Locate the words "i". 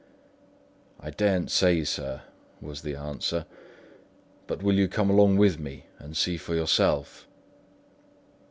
0.99-1.11